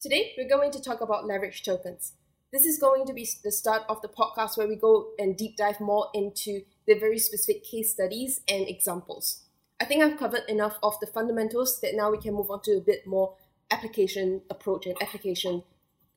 [0.00, 2.14] Today, we're going to talk about leverage tokens.
[2.54, 5.58] This is going to be the start of the podcast where we go and deep
[5.58, 9.42] dive more into the very specific case studies and examples.
[9.78, 12.78] I think I've covered enough of the fundamentals that now we can move on to
[12.78, 13.34] a bit more
[13.70, 15.64] application approach and application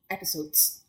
[0.10, 0.84] episodes.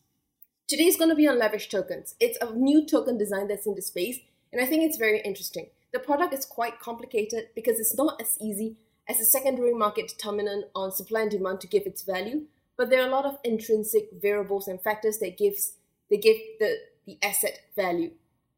[0.69, 2.15] Today is going to be on leverage tokens.
[2.21, 4.21] It's a new token design that's in the space,
[4.53, 5.67] and I think it's very interesting.
[5.93, 8.77] The product is quite complicated because it's not as easy
[9.09, 12.45] as a secondary market determinant on supply and demand to give its value,
[12.77, 15.74] but there are a lot of intrinsic variables and factors that gives
[16.10, 18.10] they give the, the asset value,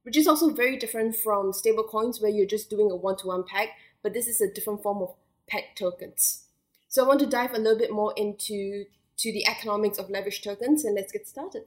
[0.03, 3.69] which is also very different from stablecoins where you're just doing a one-to-one peg,
[4.03, 5.15] but this is a different form of
[5.49, 6.47] peg tokens.
[6.89, 8.87] So I want to dive a little bit more into
[9.19, 11.65] to the economics of leverage tokens and let's get started.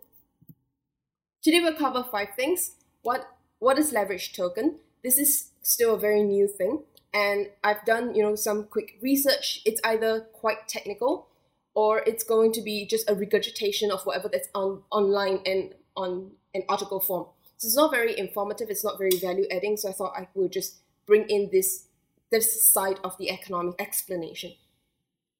[1.41, 2.71] Today we'll cover five things.
[3.02, 3.27] What
[3.59, 4.79] what is leverage token?
[5.04, 9.62] This is still a very new thing and I've done, you know, some quick research.
[9.66, 11.29] It's either quite technical
[11.73, 16.32] or it's going to be just a regurgitation of whatever that's on online and on
[16.54, 17.27] an article form.
[17.57, 20.52] So it's not very informative, it's not very value adding, so I thought I would
[20.52, 21.85] just bring in this
[22.32, 24.54] this side of the economic explanation.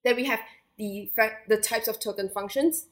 [0.04, 0.40] Then we have
[0.76, 1.10] the
[1.48, 2.86] the types of token functions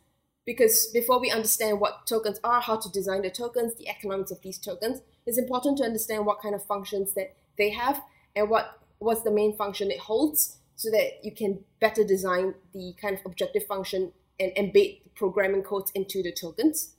[0.45, 4.41] because before we understand what tokens are, how to design the tokens, the economics of
[4.41, 8.01] these tokens, it's important to understand what kind of functions that they have
[8.35, 12.95] and what what's the main function it holds so that you can better design the
[13.03, 16.95] kind of objective function and embed the programming codes into the tokens.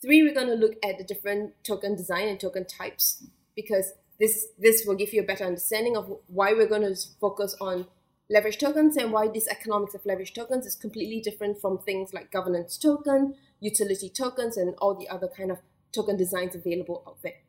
[0.00, 4.46] Three, we're going to look at the different token design and token types because this
[4.56, 7.88] this will give you a better understanding of why we're going to focus on
[8.30, 12.30] leverage tokens and why this economics of leverage tokens is completely different from things like
[12.30, 15.58] governance token, utility tokens, and all the other kind of
[15.92, 17.40] token designs available out there.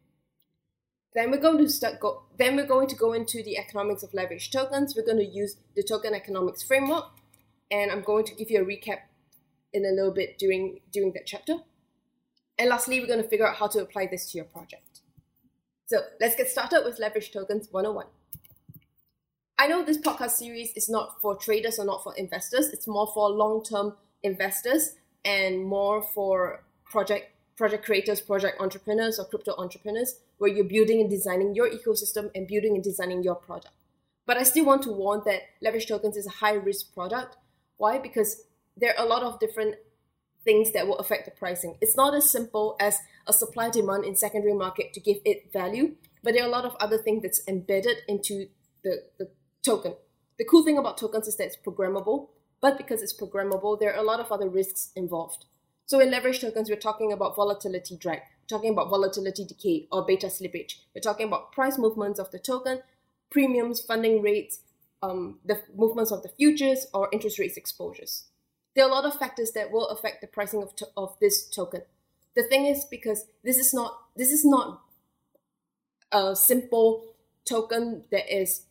[1.20, 4.14] Then we're going to start go then we're going to go into the economics of
[4.14, 4.96] leverage tokens.
[4.96, 7.08] We're going to use the token economics framework,
[7.70, 9.00] and I'm going to give you a recap
[9.74, 11.56] in a little bit during during that chapter.
[12.58, 15.02] And lastly, we're going to figure out how to apply this to your project.
[15.88, 18.06] So let's get started with leverage tokens 101.
[19.58, 22.70] I know this podcast series is not for traders or not for investors.
[22.70, 29.54] It's more for long-term investors and more for project project creators, project entrepreneurs, or crypto
[29.58, 33.74] entrepreneurs, where you're building and designing your ecosystem and building and designing your product.
[34.26, 37.38] But I still want to warn that leverage tokens is a high risk product.
[37.78, 38.00] Why?
[38.00, 38.44] Because
[38.76, 39.76] there are a lot of different
[40.44, 41.78] things that will affect the pricing.
[41.82, 45.96] It's not as simple as a supply demand in secondary market to give it value,
[46.24, 48.48] but there are a lot of other things that's embedded into
[48.84, 49.30] the, the
[49.64, 49.96] token.
[50.38, 52.30] The cool thing about tokens is that it's programmable,
[52.62, 55.46] but because it's programmable, there are a lot of other risks involved.
[55.86, 60.28] So in leverage tokens, we're talking about volatility drag, talking about volatility decay or beta
[60.28, 60.76] slippage.
[60.94, 62.82] We're talking about price movements of the token,
[63.30, 64.62] premiums, funding rates,
[65.02, 68.26] um, the movements of the futures, or interest rates exposures.
[68.76, 71.48] There are a lot of factors that will affect the pricing of, to- of this
[71.48, 71.82] token.
[72.36, 74.82] The thing is, because this is not this is not
[76.12, 77.14] a simple
[77.46, 78.66] token that is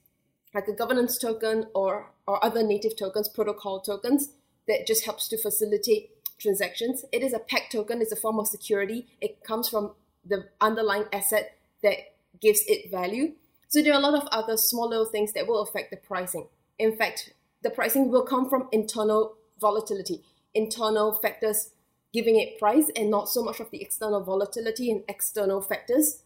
[0.54, 4.30] like a governance token or or other native tokens, protocol tokens
[4.66, 7.04] that just helps to facilitate transactions.
[7.12, 9.06] It is a peg token, it's a form of security.
[9.20, 9.92] It comes from
[10.24, 11.96] the underlying asset that
[12.40, 13.32] gives it value.
[13.68, 16.48] So there are a lot of other small little things that will affect the pricing.
[16.78, 20.22] In fact, the pricing will come from internal volatility,
[20.54, 21.70] internal factors
[22.12, 26.22] giving it price, and not so much of the external volatility and external factors,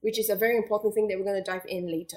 [0.00, 2.16] which is a very important thing that we're going to dive in later.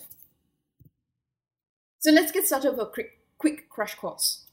[1.99, 4.45] So let's get started with a quick, quick crash course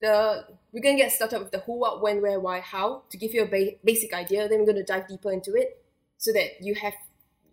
[0.00, 3.34] the we're gonna get started with the who, what, when, where, why, how to give
[3.34, 4.48] you a ba- basic idea.
[4.48, 5.82] Then we're gonna dive deeper into it
[6.18, 6.94] so that you have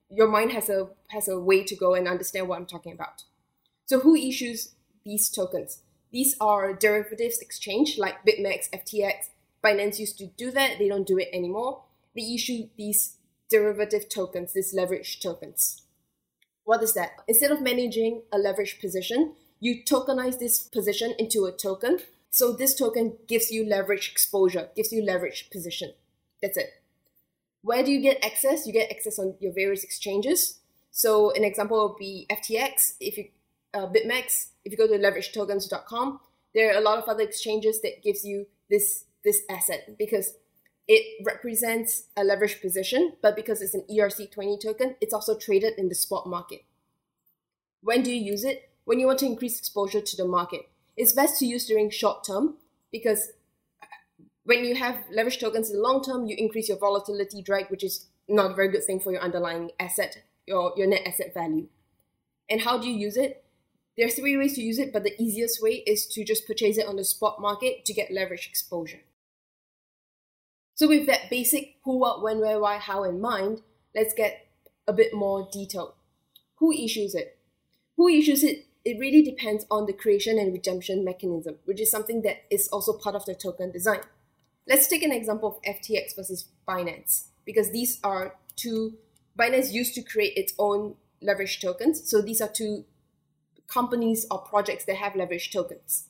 [0.09, 3.23] your mind has a has a way to go and understand what I'm talking about.
[3.85, 5.79] So who issues these tokens?
[6.11, 9.29] These are derivatives exchange like BitMEX, FTX.
[9.63, 10.77] Binance used to do that.
[10.79, 11.83] They don't do it anymore.
[12.15, 13.17] They issue these
[13.49, 15.83] derivative tokens, these leverage tokens.
[16.63, 17.11] What is that?
[17.27, 21.99] Instead of managing a leverage position, you tokenize this position into a token
[22.35, 25.93] so this token gives you leverage exposure, gives you leverage position.
[26.41, 26.69] That's it.
[27.61, 28.67] Where do you get access?
[28.67, 30.59] You get access on your various exchanges.
[30.91, 32.95] So an example would be FTX.
[32.99, 33.29] If you
[33.73, 36.19] uh, BitMEX, if you go to leveragetokens.com,
[36.53, 40.33] there are a lot of other exchanges that gives you this this asset because
[40.89, 45.87] it represents a leverage position, but because it's an ERC20 token, it's also traded in
[45.87, 46.65] the spot market.
[47.81, 48.71] When do you use it?
[48.83, 52.25] When you want to increase exposure to the market it's best to use during short
[52.25, 52.55] term
[52.91, 53.31] because
[53.81, 53.85] uh,
[54.43, 57.83] when you have leverage tokens in the long term, you increase your volatility drag, which
[57.83, 61.67] is not a very good thing for your underlying asset, your, your net asset value.
[62.49, 63.43] And how do you use it?
[63.97, 66.77] There are three ways to use it, but the easiest way is to just purchase
[66.77, 69.01] it on the spot market to get leverage exposure.
[70.75, 73.61] So, with that basic who, what, when, where, why, how in mind,
[73.95, 74.47] let's get
[74.85, 75.93] a bit more detailed.
[76.55, 77.37] Who issues it?
[77.95, 78.65] Who issues it?
[78.85, 82.93] It really depends on the creation and redemption mechanism, which is something that is also
[82.93, 84.01] part of the token design.
[84.67, 88.93] Let's take an example of FTX versus Binance, because these are two,
[89.37, 92.09] Binance used to create its own leverage tokens.
[92.09, 92.85] So these are two
[93.67, 96.07] companies or projects that have leverage tokens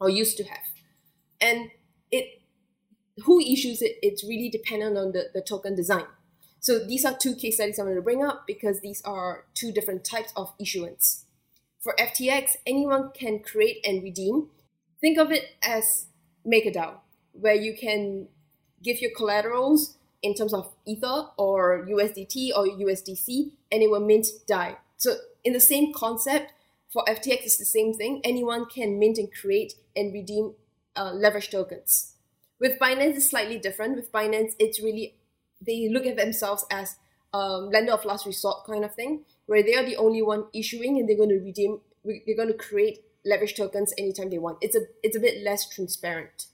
[0.00, 0.66] or used to have.
[1.40, 1.70] And
[2.10, 2.42] it
[3.24, 6.04] who issues it, it's really dependent on the, the token design.
[6.60, 9.72] So these are two case studies I'm going to bring up because these are two
[9.72, 11.24] different types of issuance.
[11.80, 14.48] For FTX, anyone can create and redeem.
[15.00, 16.06] Think of it as
[16.46, 16.94] MakerDAO,
[17.32, 18.28] where you can
[18.82, 24.26] give your collaterals in terms of Ether or USDT or USDC, and it will mint
[24.46, 24.76] DAI.
[24.96, 26.52] So in the same concept,
[26.92, 28.20] for FTX, it's the same thing.
[28.24, 30.54] Anyone can mint and create and redeem
[30.96, 32.14] uh, leverage tokens.
[32.58, 33.94] With Binance, it's slightly different.
[33.94, 35.14] With Binance, it's really
[35.60, 36.96] they look at themselves as
[37.32, 40.98] um, lender of last resort kind of thing, where they are the only one issuing
[40.98, 44.58] and they're going to redeem, they're going to create leverage tokens anytime they want.
[44.60, 46.46] It's a it's a bit less transparent.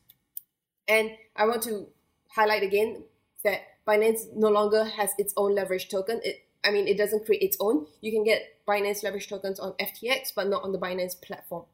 [0.88, 1.88] And I want to
[2.30, 3.04] highlight again
[3.44, 6.20] that Binance no longer has its own leverage token.
[6.24, 7.86] It I mean, it doesn't create its own.
[8.00, 11.64] You can get Binance leverage tokens on FTX, but not on the Binance platform.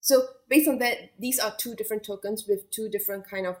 [0.00, 3.56] So based on that, these are two different tokens with two different kind of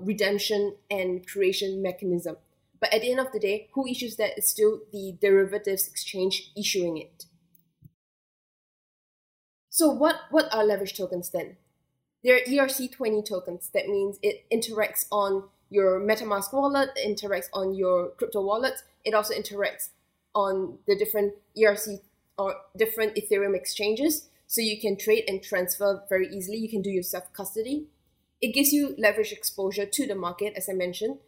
[0.00, 2.36] redemption and creation mechanism.
[2.80, 6.52] But at the end of the day, who issues that is still the derivatives exchange
[6.56, 7.24] issuing it.
[9.70, 11.56] So what, what are leverage tokens then?
[12.24, 13.70] They're ERC20 tokens.
[13.72, 18.74] That means it interacts on your MetaMask wallet, it interacts on your crypto wallet,
[19.04, 19.90] it also interacts
[20.34, 22.00] on the different ERC
[22.38, 24.28] or different Ethereum exchanges.
[24.46, 26.58] So you can trade and transfer very easily.
[26.58, 27.86] You can do your self custody.
[28.40, 31.18] It gives you leverage exposure to the market, as I mentioned.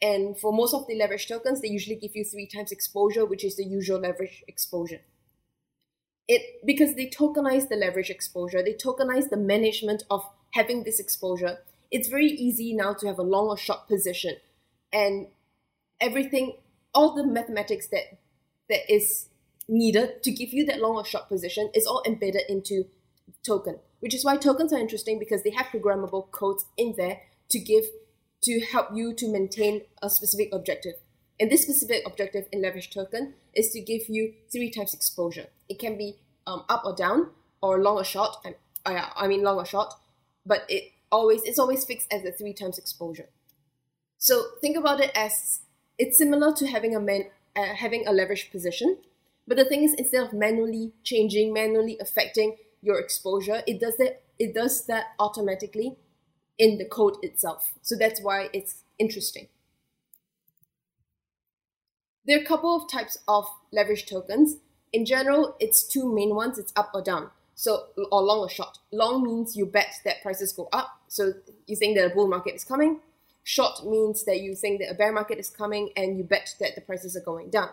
[0.00, 3.44] And for most of the leverage tokens, they usually give you three times exposure, which
[3.44, 5.00] is the usual leverage exposure.
[6.28, 10.22] It because they tokenize the leverage exposure, they tokenize the management of
[10.52, 11.58] having this exposure.
[11.90, 14.36] It's very easy now to have a long or short position,
[14.92, 15.28] and
[16.00, 16.58] everything
[16.94, 18.18] all the mathematics that
[18.68, 19.28] that is
[19.68, 22.84] needed to give you that long or short position is all embedded into
[23.42, 27.58] token, which is why tokens are interesting because they have programmable codes in there to
[27.58, 27.84] give
[28.42, 30.94] to help you to maintain a specific objective.
[31.40, 35.46] And this specific objective in leverage token is to give you three times exposure.
[35.68, 37.30] It can be um, up or down,
[37.60, 38.36] or long or short.
[38.44, 38.54] I,
[38.84, 39.92] I, I mean long or short,
[40.46, 43.28] but it always it's always fixed as a three times exposure.
[44.18, 45.60] So think about it as
[45.98, 47.24] it's similar to having a man
[47.56, 48.98] uh, having a leverage position,
[49.46, 54.22] but the thing is, instead of manually changing, manually affecting your exposure, it does that.
[54.38, 55.96] It does that automatically
[56.58, 57.74] in the code itself.
[57.82, 59.48] So that's why it's interesting.
[62.26, 64.56] There are a couple of types of leverage tokens.
[64.92, 66.58] In general, it's two main ones.
[66.58, 67.30] It's up or down.
[67.54, 68.78] So, or long or short.
[68.92, 70.90] Long means you bet that prices go up.
[71.08, 71.32] So
[71.66, 73.00] you think that a bull market is coming.
[73.44, 76.74] Short means that you think that a bear market is coming and you bet that
[76.74, 77.70] the prices are going down.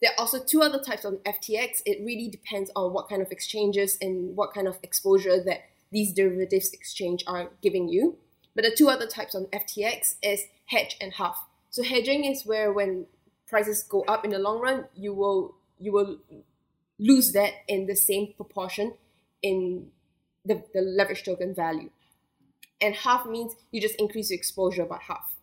[0.00, 1.82] There are also two other types on FTX.
[1.84, 5.62] It really depends on what kind of exchanges and what kind of exposure that
[5.92, 8.16] these derivatives exchange are giving you.
[8.54, 11.46] But the two other types on FTX is hedge and half.
[11.70, 13.06] So hedging is where when
[13.48, 16.18] prices go up in the long run, you will you will
[16.98, 18.94] lose that in the same proportion
[19.42, 19.88] in
[20.44, 21.90] the, the leverage token value
[22.82, 25.36] and half means you just increase your exposure by half.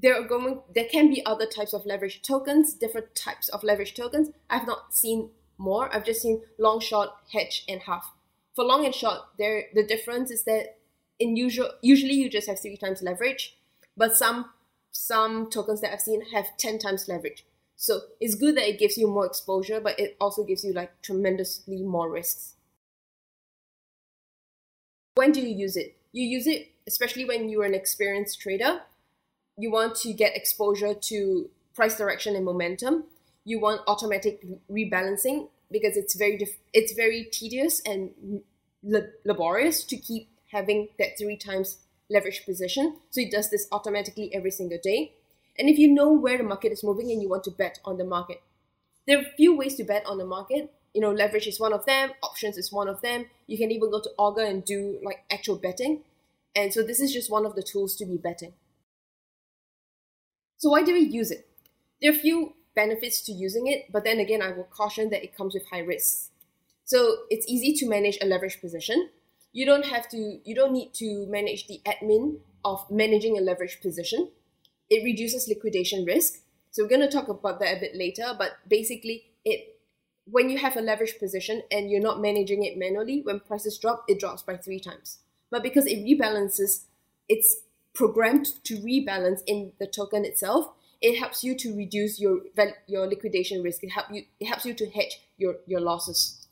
[0.00, 3.94] There are going there can be other types of leverage tokens, different types of leverage
[3.94, 4.28] tokens.
[4.48, 5.94] I've not seen more.
[5.94, 8.12] I've just seen long, short, hedge, and half.
[8.54, 10.78] For long and short, there the difference is that
[11.18, 13.56] in usual usually you just have three times leverage,
[13.96, 14.50] but some
[14.90, 17.44] some tokens that I've seen have ten times leverage.
[17.76, 21.00] So it's good that it gives you more exposure, but it also gives you like
[21.00, 22.54] tremendously more risks.
[25.14, 25.96] When do you use it?
[26.12, 28.80] you use it especially when you're an experienced trader.
[29.56, 33.04] You want to get exposure to price direction and momentum.
[33.44, 38.42] You want automatic rebalancing because it's very dif- it's very tedious and
[39.24, 42.96] laborious to keep having that three times leverage position.
[43.10, 45.12] So it does this automatically every single day.
[45.58, 47.98] And if you know where the market is moving and you want to bet on
[47.98, 48.42] the market,
[49.06, 51.72] there are a few ways to bet on the market you know, leverage is one
[51.72, 53.26] of them, options is one of them.
[53.46, 56.02] You can even go to Augur and do like actual betting.
[56.54, 58.54] And so this is just one of the tools to be betting.
[60.58, 61.48] So why do we use it?
[62.02, 65.24] There are a few benefits to using it, but then again, I will caution that
[65.26, 66.30] it comes with high risks.
[66.84, 69.10] So it's easy to manage a leverage position.
[69.52, 72.24] You don't have to, you don't need to manage the admin
[72.64, 74.30] of managing a leverage position.
[74.88, 76.40] It reduces liquidation risk.
[76.70, 79.60] So we're going to talk about that a bit later, but basically it
[80.30, 84.04] when you have a leverage position and you're not managing it manually, when prices drop,
[84.08, 85.18] it drops by three times.
[85.50, 86.84] But because it rebalances,
[87.28, 87.56] it's
[87.94, 90.70] programmed to rebalance in the token itself.
[91.00, 92.40] It helps you to reduce your
[92.86, 93.82] your liquidation risk.
[93.82, 96.46] It help you it helps you to hedge your, your losses.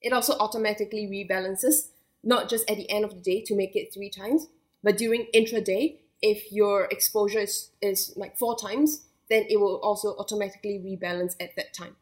[0.00, 1.88] It also automatically rebalances,
[2.22, 4.46] not just at the end of the day to make it three times,
[4.82, 10.16] but during intraday, if your exposure is, is like four times, then it will also
[10.16, 11.96] automatically rebalance at that time.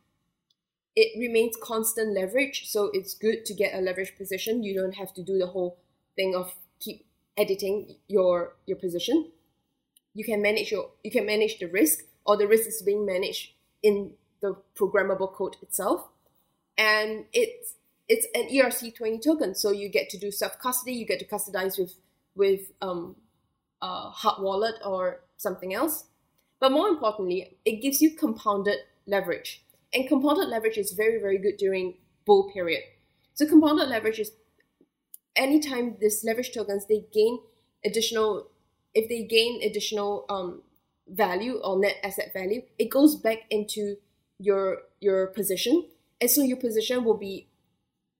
[0.94, 4.62] It remains constant leverage, so it's good to get a leverage position.
[4.62, 5.78] You don't have to do the whole
[6.14, 7.04] thing of keep
[7.36, 9.32] editing your your position.
[10.16, 13.50] You can manage your you can manage the risk, or the risk is being managed
[13.82, 16.08] in the programmable code itself.
[16.78, 17.74] And it's
[18.08, 20.94] it's an ERC20 token, so you get to do self custody.
[20.94, 21.94] You get to custodize with
[22.34, 23.16] with um,
[23.82, 26.04] a hard wallet or something else.
[26.60, 29.62] But more importantly, it gives you compounded leverage.
[29.92, 31.94] And compounded leverage is very, very good during
[32.24, 32.82] bull period.
[33.34, 34.32] So compounded leverage is
[35.36, 37.40] anytime this leverage tokens they gain
[37.84, 38.48] additional
[38.96, 40.62] if they gain additional um,
[41.06, 43.96] value or net asset value, it goes back into
[44.38, 45.86] your your position.
[46.20, 47.48] And so your position will be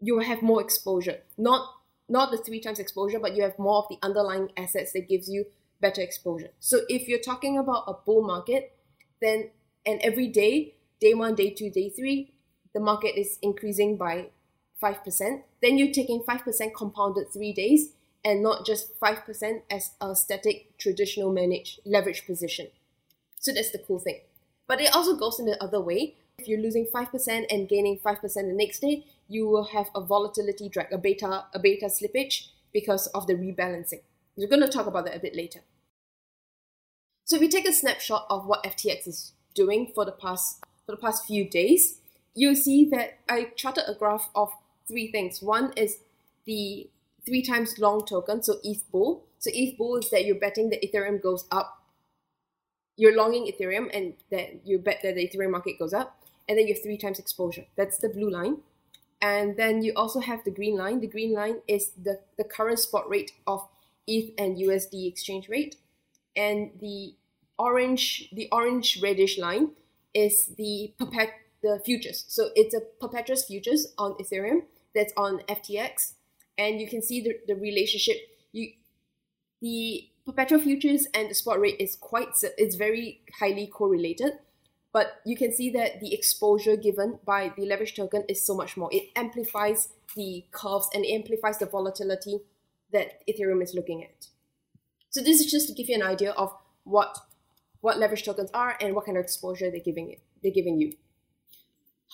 [0.00, 1.22] you will have more exposure.
[1.38, 1.66] Not
[2.08, 5.28] not the three times exposure, but you have more of the underlying assets that gives
[5.28, 5.46] you
[5.80, 6.50] better exposure.
[6.60, 8.76] So if you're talking about a bull market,
[9.20, 9.50] then
[9.86, 12.34] and every day, day one, day two, day three,
[12.74, 14.26] the market is increasing by
[14.82, 17.92] 5%, then you're taking 5% compounded three days
[18.26, 22.66] and not just 5% as a static traditional managed leverage position.
[23.38, 24.20] So that's the cool thing.
[24.66, 26.16] But it also goes in the other way.
[26.38, 30.68] If you're losing 5% and gaining 5% the next day, you will have a volatility
[30.68, 34.00] drag, a beta, a beta slippage because of the rebalancing.
[34.36, 35.60] We're going to talk about that a bit later.
[37.26, 40.92] So if we take a snapshot of what FTX is doing for the past for
[40.92, 42.00] the past few days,
[42.34, 44.50] you'll see that I charted a graph of
[44.86, 45.42] three things.
[45.42, 45.98] One is
[46.44, 46.88] the
[47.26, 49.24] three times long token, so ETH bull.
[49.38, 51.82] So ETH bull is that you're betting that Ethereum goes up.
[52.96, 56.18] You're longing Ethereum and that you bet that the Ethereum market goes up,
[56.48, 57.66] and then you have three times exposure.
[57.76, 58.58] That's the blue line.
[59.20, 61.00] And then you also have the green line.
[61.00, 63.66] The green line is the, the current spot rate of
[64.06, 65.76] ETH and USD exchange rate.
[66.36, 67.14] And the
[67.58, 69.70] orange, the orange reddish line
[70.12, 71.30] is the perpet
[71.62, 72.24] the futures.
[72.28, 74.62] So it's a perpetuous futures on Ethereum
[74.94, 76.12] that's on FTX.
[76.58, 78.16] And you can see the, the relationship.
[78.52, 78.72] You
[79.60, 84.32] the perpetual futures and the spot rate is quite it's very highly correlated
[84.96, 88.78] but you can see that the exposure given by the leverage token is so much
[88.78, 88.88] more.
[88.90, 92.38] It amplifies the curves and amplifies the volatility
[92.94, 94.28] that Ethereum is looking at.
[95.10, 96.50] So this is just to give you an idea of
[96.84, 97.18] what
[97.82, 100.94] what leverage tokens are and what kind of exposure they're giving it they're giving you.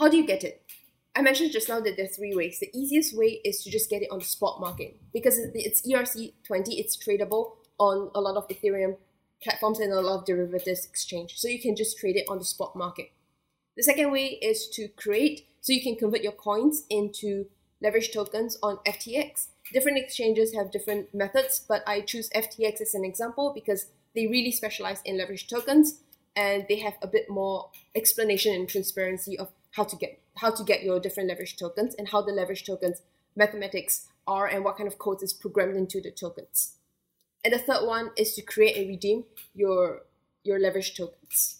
[0.01, 0.65] How do you get it?
[1.15, 2.59] I mentioned just now that there are three ways.
[2.59, 6.33] The easiest way is to just get it on the spot market because it's ERC20,
[6.69, 8.97] it's tradable on a lot of Ethereum
[9.43, 11.35] platforms and a lot of derivatives exchange.
[11.37, 13.11] So you can just trade it on the spot market.
[13.77, 17.47] The second way is to create, so you can convert your coins into
[17.83, 19.49] leverage tokens on FTX.
[19.73, 24.53] Different exchanges have different methods, but I choose FTX as an example because they really
[24.53, 26.01] specialize in leverage tokens
[26.37, 30.65] and they have a bit more explanation and transparency of how to get how to
[30.65, 33.03] get your different leverage tokens and how the leverage tokens
[33.37, 36.75] mathematics are and what kind of codes is programmed into the tokens.
[37.45, 39.25] And the third one is to create and redeem
[39.55, 40.03] your,
[40.45, 41.59] your leverage tokens.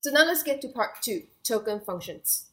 [0.00, 2.46] So now let's get to part two, token functions.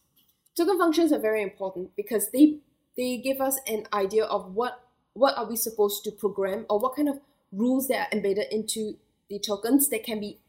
[0.58, 2.58] Token functions are very important because they
[2.96, 6.96] they give us an idea of what what are we supposed to program or what
[6.96, 7.20] kind of
[7.52, 8.98] rules that are embedded into
[9.30, 10.40] the tokens that can be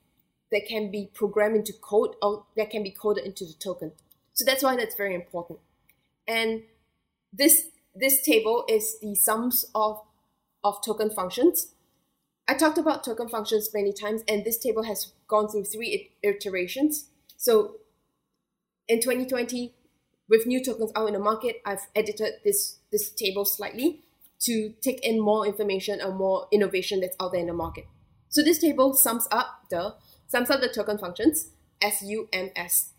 [0.55, 3.93] that can be programmed into code or that can be coded into the token.
[4.33, 5.59] So that's why that's very important.
[6.27, 6.63] And
[7.33, 10.01] this this table is the sums of
[10.63, 11.75] of token functions.
[12.47, 17.09] I talked about token functions many times, and this table has gone through three iterations.
[17.37, 17.77] So
[18.87, 19.75] in 2020,
[20.29, 24.01] with new tokens out in the market, I've edited this, this table slightly
[24.41, 27.87] to take in more information and more innovation that's out there in the market.
[28.29, 29.95] So this table sums up the
[30.35, 31.51] sums up the token functions SUMS.
[31.81, 32.91] S U M S.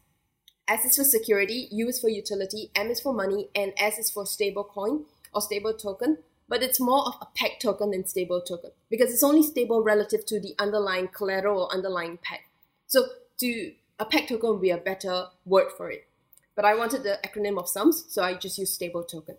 [0.68, 4.10] S is for security, U is for utility, M is for money, and S is
[4.10, 8.40] for stable coin or stable token but it's more of a peg token than stable
[8.40, 12.42] token because it's only stable relative to the underlying collateral or underlying peg.
[12.86, 13.06] So
[13.40, 16.08] to a peg token would be a better word for it.
[16.56, 19.38] but I wanted the acronym of SUMS, so I just used stable token.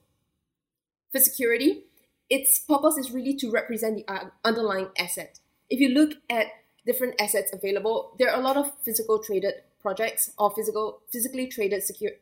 [1.12, 1.84] For security,
[2.28, 5.38] its purpose is really to represent the uh, underlying asset.
[5.70, 6.48] If you look at
[6.86, 11.82] different assets available, there are a lot of physical traded projects or physical physically traded
[11.82, 12.12] secure,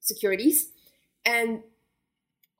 [0.00, 0.70] securities,
[1.24, 1.62] and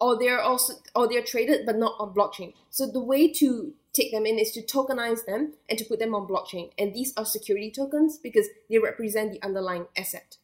[0.00, 2.54] or they're also or they're traded but not on blockchain.
[2.71, 6.14] So the way to take them in is to tokenize them and to put them
[6.14, 6.71] on blockchain.
[6.78, 10.37] And these are security tokens because they represent the underlying asset.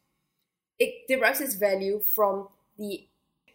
[0.77, 3.07] It derives its value from the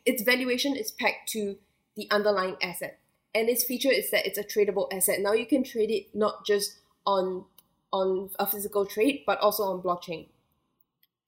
[0.05, 1.57] its valuation is pegged to
[1.97, 2.99] the underlying asset.
[3.35, 5.21] And its feature is that it's a tradable asset.
[5.21, 7.45] Now you can trade it not just on
[7.93, 10.27] on a physical trade, but also on blockchain.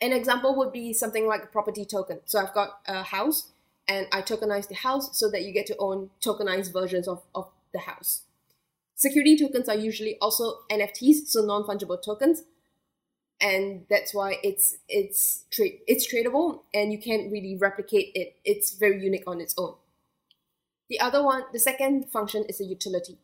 [0.01, 2.21] An example would be something like a property token.
[2.25, 3.53] So I've got a house
[3.87, 7.51] and I tokenize the house so that you get to own tokenized versions of, of
[7.73, 8.23] the house.
[8.95, 12.45] Security tokens are usually also NFTs, so non-fungible tokens,
[13.41, 18.37] and that's why it's it's trade it's tradable and you can't really replicate it.
[18.45, 19.75] It's very unique on its own.
[20.89, 23.19] The other one, the second function is a utility.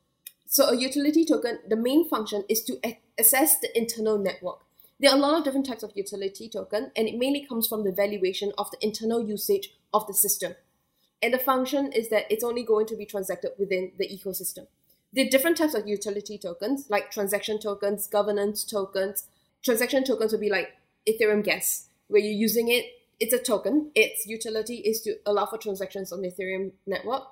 [0.52, 2.80] So a utility token, the main function is to
[3.16, 4.58] assess the internal network.
[4.98, 7.84] There are a lot of different types of utility token, and it mainly comes from
[7.84, 10.56] the valuation of the internal usage of the system.
[11.22, 14.66] And the function is that it's only going to be transacted within the ecosystem.
[15.12, 19.28] There are different types of utility tokens, like transaction tokens, governance tokens.
[19.62, 20.70] Transaction tokens would be like
[21.08, 22.86] Ethereum Gas, where you're using it,
[23.20, 23.92] it's a token.
[23.94, 27.22] Its utility is to allow for transactions on the Ethereum network.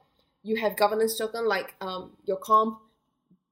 [0.44, 2.78] You have governance token like um, your comp,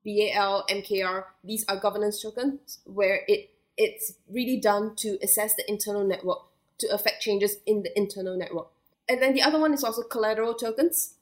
[0.06, 1.24] BAL, MKR.
[1.42, 6.38] These are governance tokens where it it's really done to assess the internal network
[6.78, 8.68] to affect changes in the internal network.
[9.08, 11.14] And then the other one is also collateral tokens.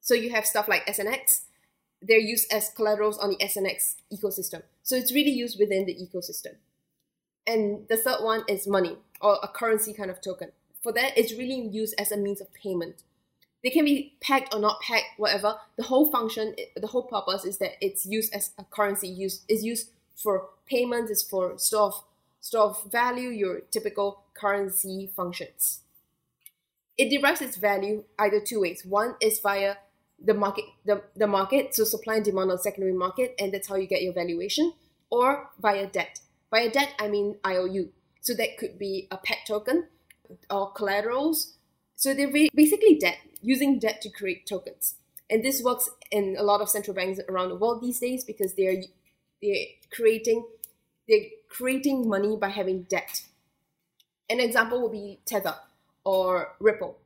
[0.00, 1.42] So you have stuff like SNX,
[2.02, 4.62] they're used as collaterals on the SNX ecosystem.
[4.82, 6.56] So it's really used within the ecosystem.
[7.46, 10.52] And the third one is money or a currency kind of token.
[10.82, 13.02] For that, it's really used as a means of payment.
[13.66, 15.56] They can be pegged or not pegged, whatever.
[15.76, 19.08] The whole function, the whole purpose is that it's used as a currency.
[19.08, 21.10] Used is used for payments.
[21.10, 22.04] Is for store of
[22.40, 23.28] store of value.
[23.30, 25.80] Your typical currency functions.
[26.96, 28.84] It derives its value either two ways.
[28.84, 29.78] One is via
[30.24, 33.74] the market the, the market so supply and demand on secondary market and that's how
[33.74, 34.72] you get your valuation
[35.10, 39.86] or via debt via debt i mean iou so that could be a peg token
[40.48, 41.56] or collaterals
[41.96, 44.96] so they're basically debt using debt to create tokens.
[45.30, 48.54] And this works in a lot of central banks around the world these days because
[48.54, 48.82] they're
[49.40, 50.44] they're creating
[51.08, 53.22] they're creating money by having debt.
[54.28, 55.54] An example would be tether
[56.04, 56.98] or ripple.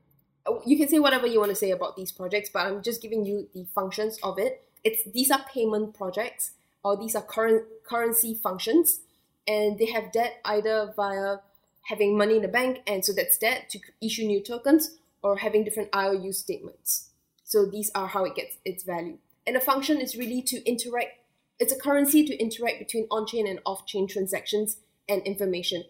[0.46, 3.02] Oh, you can say whatever you want to say about these projects, but I'm just
[3.02, 4.64] giving you the functions of it.
[4.82, 9.00] It's these are payment projects or these are current currency functions,
[9.46, 11.36] and they have debt either via
[11.82, 15.64] having money in the bank, and so that's debt to issue new tokens, or having
[15.64, 17.10] different IOU statements.
[17.44, 19.18] So these are how it gets its value.
[19.46, 21.10] And a function is really to interact.
[21.58, 24.78] It's a currency to interact between on-chain and off-chain transactions
[25.08, 25.84] and information.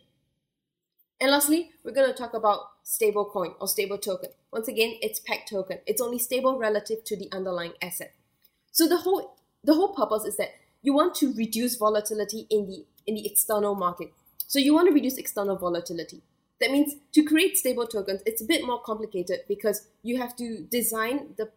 [1.21, 4.31] And lastly, we're going to talk about stablecoin or stable token.
[4.51, 5.79] Once again, it's peg token.
[5.87, 8.14] It's only stable relative to the underlying asset.
[8.73, 12.87] So the whole the whole purpose is that you want to reduce volatility in the
[13.07, 14.12] in the external market.
[14.47, 16.23] So you want to reduce external volatility.
[16.61, 20.66] That means to create stable tokens, it's a bit more complicated because you have to
[20.70, 21.51] design the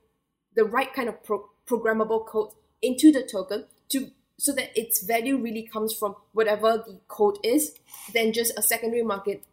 [0.55, 5.37] the right kind of pro- programmable code into the token to so that its value
[5.37, 7.79] really comes from whatever the code is
[8.13, 9.43] than just a secondary market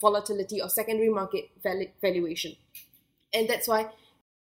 [0.00, 1.50] volatility or secondary market
[2.00, 2.56] valuation.
[3.32, 3.90] And that's why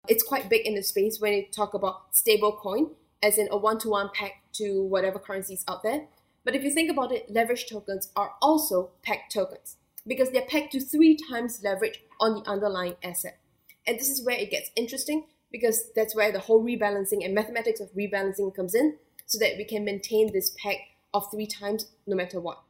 [0.09, 2.90] it's quite big in the space when you talk about stable coin,
[3.23, 6.07] as in a one to one peg to whatever currencies out there.
[6.45, 10.73] But if you think about it, leverage tokens are also pegged tokens because they're pegged
[10.73, 13.38] to three times leverage on the underlying asset.
[13.87, 17.81] And this is where it gets interesting because that's where the whole rebalancing and mathematics
[17.81, 20.77] of rebalancing comes in so that we can maintain this peg
[21.12, 22.62] of three times no matter what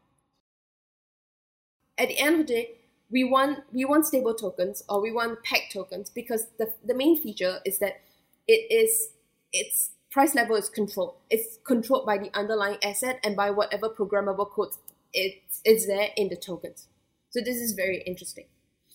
[1.98, 2.70] at the end of the day,
[3.10, 7.16] we want we want stable tokens or we want peg tokens because the, the main
[7.16, 8.00] feature is that
[8.48, 9.10] it is
[9.52, 11.14] its price level is controlled.
[11.30, 14.70] It's controlled by the underlying asset and by whatever programmable code
[15.12, 16.88] it's, it's there in the tokens.
[17.34, 18.44] So this is very interesting.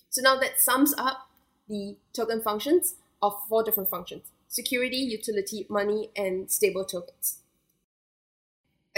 [0.10, 1.28] So now that sums up
[1.68, 4.32] the token functions of four different functions.
[4.48, 7.40] Security, utility, money, and stable tokens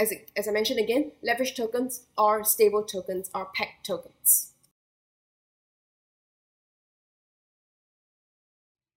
[0.02, 4.52] as, as I mentioned again, leverage tokens are stable tokens, are peg tokens.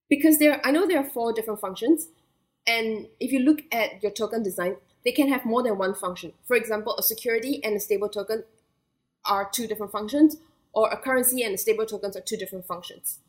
[0.09, 2.07] Because there, I know there are four different functions,
[2.67, 6.33] and if you look at your token design, they can have more than one function.
[6.45, 8.43] For example, a security and a stable token
[9.25, 10.37] are two different functions,
[10.73, 13.19] or a currency and a stable tokens are two different functions.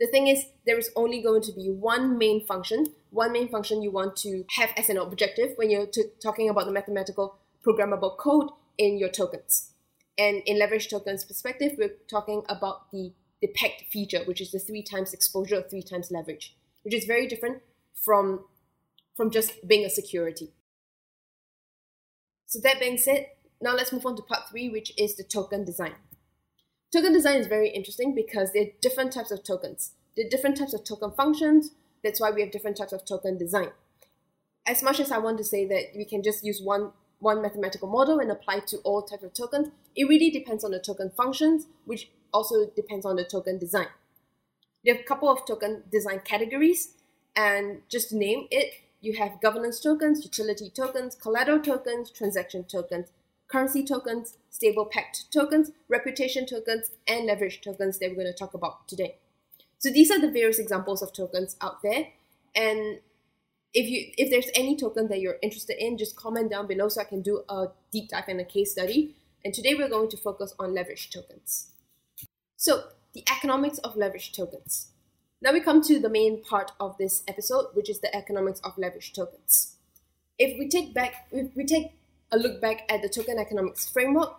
[0.00, 3.82] The thing is, there is only going to be one main function, one main function
[3.82, 8.16] you want to have as an objective when you're t- talking about the mathematical programmable
[8.16, 9.70] code in your tokens.
[10.18, 14.58] And in leverage tokens perspective, we're talking about the, the pegged feature, which is the
[14.58, 17.62] three times exposure three times leverage, which is very different
[17.94, 18.44] from,
[19.16, 20.50] from just being a security.
[22.46, 23.26] So that being said,
[23.64, 25.94] now let's move on to part three, which is the token design.
[26.92, 29.92] Token design is very interesting because there are different types of tokens.
[30.14, 31.70] There are different types of token functions.
[32.04, 33.70] That's why we have different types of token design.
[34.66, 37.88] As much as I want to say that we can just use one one mathematical
[37.88, 41.66] model and apply to all types of tokens, it really depends on the token functions,
[41.86, 43.86] which also depends on the token design.
[44.84, 46.96] There are a couple of token design categories,
[47.34, 53.08] and just to name it, you have governance tokens, utility tokens, collateral tokens, transaction tokens,
[53.54, 58.52] currency tokens, stable pegged tokens, reputation tokens, and leverage tokens that we're going to talk
[58.52, 59.16] about today.
[59.78, 62.08] So these are the various examples of tokens out there.
[62.56, 62.98] And
[63.72, 67.00] if you if there's any token that you're interested in, just comment down below so
[67.00, 69.14] I can do a deep dive and a case study.
[69.44, 71.70] And today we're going to focus on leverage tokens.
[72.56, 74.88] So the economics of leverage tokens.
[75.40, 78.76] Now we come to the main part of this episode, which is the economics of
[78.78, 79.76] leverage tokens.
[80.38, 81.92] If we take back if we take
[82.34, 84.36] a look back at the token economics framework,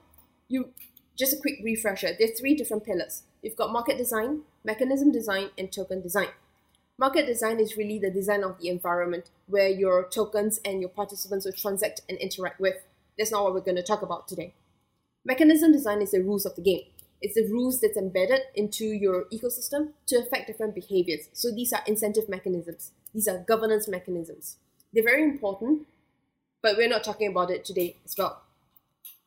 [0.47, 0.69] you
[1.17, 2.09] just a quick refresher.
[2.17, 3.23] There are three different pillars.
[3.41, 6.27] You've got market design, mechanism design, and token design.
[6.97, 11.45] Market design is really the design of the environment where your tokens and your participants
[11.45, 12.75] will transact and interact with.
[13.17, 14.53] That's not what we're going to talk about today.
[15.23, 16.83] Mechanism design is the rules of the game.
[17.21, 21.29] It's the rules that's embedded into your ecosystem to affect different behaviors.
[21.33, 22.91] So these are incentive mechanisms.
[23.13, 24.57] These are governance mechanisms.
[24.93, 25.87] They're very important,
[26.65, 28.41] but we're not talking about it today as well.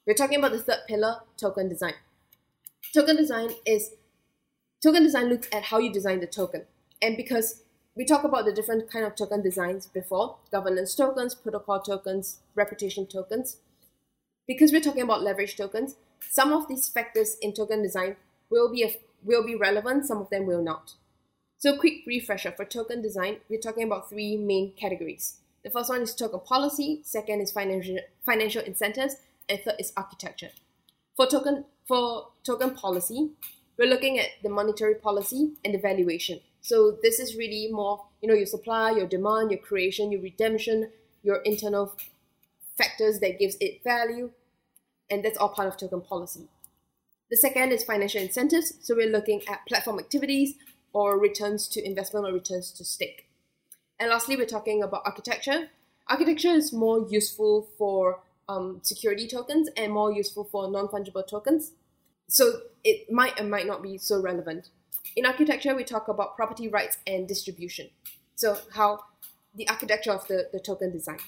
[0.04, 1.94] We're talking about the third pillar, token design.
[2.92, 3.92] Token design is
[4.82, 6.64] token design looks at how you design the token
[7.00, 7.62] and because
[7.94, 13.06] we talk about the different kind of token designs before governance tokens protocol tokens reputation
[13.06, 13.56] tokens
[14.46, 15.96] because we're talking about leverage tokens
[16.30, 18.14] some of these factors in token design
[18.50, 20.94] will be a, will be relevant some of them will not
[21.56, 26.02] so quick refresher for token design we're talking about three main categories the first one
[26.02, 29.16] is token policy second is financial financial incentives
[29.48, 30.50] and third is architecture
[31.16, 33.30] for token for token policy
[33.78, 38.28] we're looking at the monetary policy and the valuation so this is really more, you
[38.28, 40.90] know, your supply, your demand, your creation, your redemption,
[41.22, 41.96] your internal
[42.76, 44.30] factors that gives it value,
[45.10, 46.48] and that's all part of token policy.
[47.30, 48.74] The second is financial incentives.
[48.80, 50.54] So we're looking at platform activities
[50.92, 53.27] or returns to investment or returns to stake.
[54.00, 55.68] And lastly, we're talking about architecture.
[56.06, 61.72] Architecture is more useful for um, security tokens and more useful for non-fungible tokens.
[62.28, 64.70] So it might and might not be so relevant
[65.16, 67.90] in architecture, we talk about property rights and distribution.
[68.36, 69.04] So how
[69.54, 71.18] the architecture of the, the token design.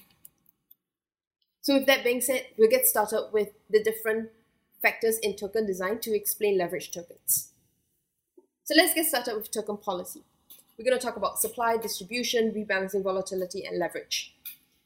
[1.62, 4.30] So with that being said, we'll get started with the different
[4.80, 7.50] factors in token design to explain leverage tokens.
[8.64, 10.22] So let's get started with token policy.
[10.80, 14.34] We're going to talk about supply, distribution, rebalancing volatility, and leverage.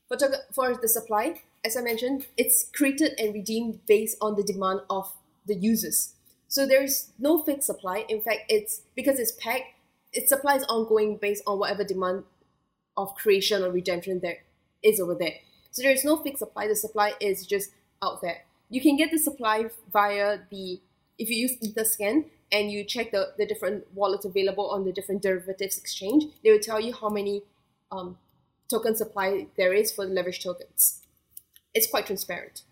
[0.09, 0.19] For,
[0.53, 5.13] for the supply, as I mentioned, it's created and redeemed based on the demand of
[5.47, 6.15] the users.
[6.49, 8.07] So there is no fixed supply.
[8.09, 9.67] In fact, it's because it's pegged,
[10.13, 12.25] its supply is ongoing based on whatever demand
[12.97, 14.39] of creation or redemption there
[14.83, 15.35] is over there.
[15.71, 16.67] So there is no fixed supply.
[16.67, 17.71] The supply is just
[18.03, 18.39] out there.
[18.69, 20.81] You can get the supply via the
[21.21, 25.23] if you use Etherscan and you check the, the different wallets available on the different
[25.23, 27.43] derivatives exchange, they will tell you how many
[27.91, 28.17] um,
[28.71, 31.03] token supply there is for the leverage tokens.
[31.75, 32.63] It's quite transparent.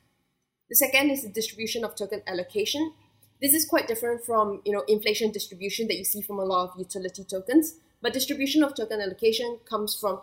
[0.71, 2.92] The second is the distribution of token allocation.
[3.40, 6.71] This is quite different from you know inflation distribution that you see from a lot
[6.71, 7.75] of utility tokens.
[8.01, 10.21] But distribution of token allocation comes from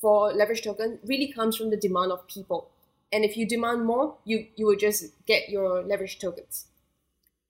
[0.00, 2.70] for leverage token really comes from the demand of people.
[3.12, 6.66] And if you demand more, you, you will just get your leverage tokens.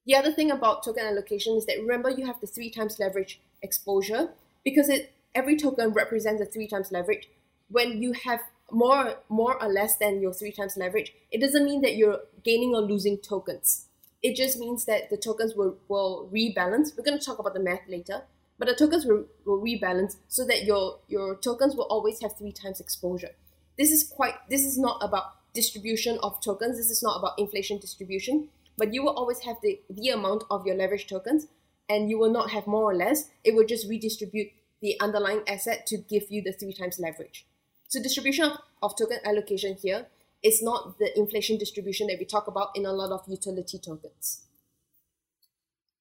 [0.09, 3.41] The other thing about token allocation is that remember you have the three times leverage
[3.63, 4.31] exposure
[4.65, 7.29] because it every token represents a three times leverage.
[7.69, 8.41] When you have
[8.71, 12.75] more more or less than your three times leverage, it doesn't mean that you're gaining
[12.75, 13.89] or losing tokens
[14.23, 16.97] it just means that the tokens will, will rebalance.
[16.97, 18.23] We're going to talk about the math later,
[18.59, 22.53] but the tokens will, will rebalance so that your, your tokens will always have three
[22.53, 23.31] times exposure.
[23.77, 26.77] This is quite, this is not about distribution of tokens.
[26.77, 30.65] This is not about inflation distribution, but you will always have the, the amount of
[30.65, 31.49] your leverage tokens
[31.89, 33.31] and you will not have more or less.
[33.45, 37.45] It will just redistribute the underlying asset to give you the three times leverage.
[37.89, 40.07] So distribution of, of token allocation here
[40.43, 44.43] is not the inflation distribution that we talk about in a lot of utility tokens.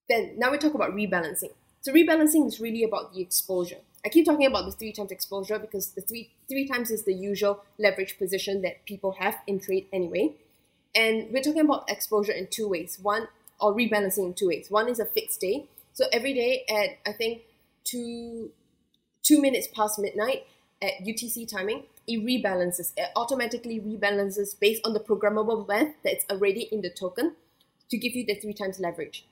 [0.08, 1.54] Then now we talk about rebalancing.
[1.82, 3.80] So rebalancing is really about the exposure.
[4.06, 7.14] I keep talking about the three times exposure because the three three times is the
[7.14, 10.36] usual leverage position that people have in trade anyway.
[10.98, 12.98] And we're talking about exposure in two ways.
[13.00, 13.28] One
[13.60, 14.70] or rebalancing in two ways.
[14.70, 15.66] One is a fixed day.
[15.94, 17.44] So every day at I think
[17.84, 18.52] two
[19.24, 20.48] two minutes past midnight
[20.82, 22.94] at UTC timing, it rebalances.
[22.98, 27.36] It automatically rebalances based on the programmable math that's already in the token
[27.90, 29.26] to give you the three times leverage.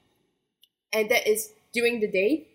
[0.94, 2.48] And that is during the day.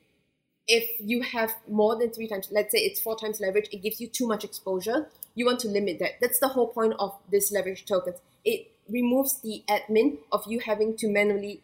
[0.68, 4.00] If you have more than three times, let's say it's four times leverage, it gives
[4.00, 5.08] you too much exposure.
[5.34, 6.20] You want to limit that.
[6.20, 8.18] That's the whole point of this leverage tokens.
[8.44, 11.62] It removes the admin of you having to manually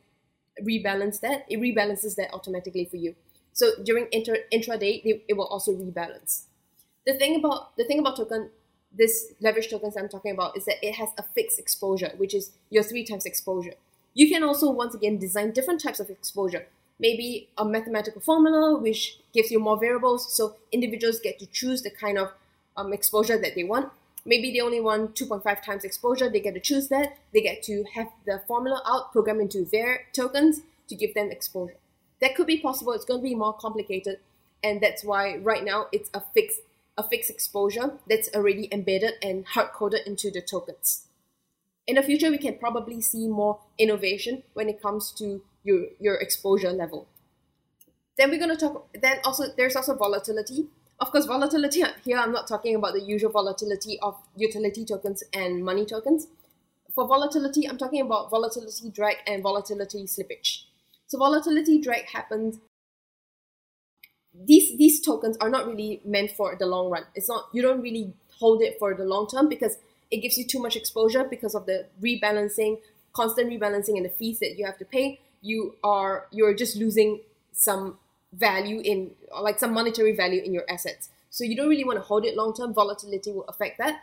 [0.62, 1.44] rebalance that.
[1.48, 3.14] It rebalances that automatically for you.
[3.52, 6.42] So during inter intraday, it, it will also rebalance.
[7.06, 8.50] The thing about the thing about token,
[8.92, 12.52] this leverage tokens I'm talking about is that it has a fixed exposure, which is
[12.70, 13.74] your three times exposure.
[14.14, 16.66] You can also once again design different types of exposure.
[16.98, 21.90] Maybe a mathematical formula which gives you more variables, so individuals get to choose the
[21.90, 22.32] kind of
[22.76, 23.92] um, exposure that they want.
[24.26, 27.16] Maybe they only want 2.5 times exposure, they get to choose that.
[27.32, 31.76] They get to have the formula out programmed into their tokens to give them exposure.
[32.20, 34.18] That could be possible, it's going to be more complicated,
[34.64, 36.60] and that's why right now it's a fixed
[36.98, 41.02] a fixed exposure that's already embedded and hard coded into the tokens.
[41.86, 46.14] In the future, we can probably see more innovation when it comes to your, your
[46.14, 47.06] exposure level.
[48.16, 50.68] Then we're going to talk, then also, there's also volatility.
[50.98, 55.64] Of course, volatility here, I'm not talking about the usual volatility of utility tokens and
[55.64, 56.28] money tokens.
[56.94, 60.64] For volatility, I'm talking about volatility drag and volatility slippage.
[61.06, 62.58] So volatility drag happens
[64.44, 67.04] these these tokens are not really meant for the long run.
[67.14, 69.78] It's not you don't really hold it for the long term because
[70.10, 72.80] it gives you too much exposure because of the rebalancing,
[73.12, 75.20] constant rebalancing and the fees that you have to pay.
[75.40, 77.20] You are you're just losing
[77.52, 77.98] some
[78.36, 81.08] value in like some monetary value in your assets.
[81.30, 82.72] So you don't really want to hold it long term.
[82.72, 84.02] Volatility will affect that.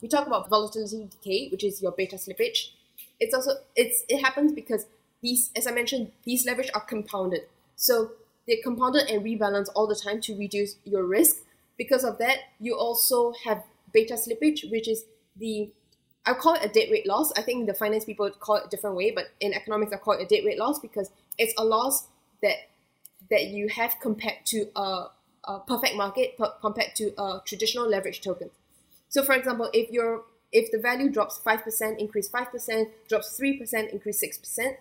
[0.00, 2.70] We talk about volatility decay, which is your beta slippage.
[3.20, 4.86] It's also it's it happens because
[5.22, 7.42] these, as I mentioned, these leverage are compounded.
[7.76, 8.12] So
[8.46, 11.36] they're compounded and rebalance all the time to reduce your risk.
[11.78, 15.04] Because of that, you also have beta slippage, which is
[15.36, 15.70] the
[16.24, 17.32] I call it a dead weight loss.
[17.36, 20.14] I think the finance people call it a different way, but in economics, I call
[20.14, 22.06] it a dead weight loss because it's a loss
[22.42, 22.56] that
[23.32, 25.08] that you have compared to a,
[25.52, 28.50] a perfect market compared to a traditional leverage token.
[29.08, 33.36] So, for example, if your if the value drops five percent, increase five percent, drops
[33.36, 34.76] three percent, increase six percent,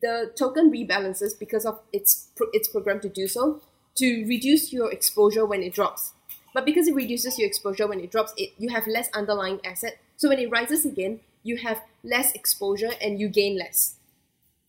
[0.00, 3.60] the token rebalances because of its its program to do so
[3.96, 6.12] to reduce your exposure when it drops.
[6.54, 9.98] But because it reduces your exposure when it drops, it you have less underlying asset.
[10.16, 13.96] So when it rises again, you have less exposure and you gain less.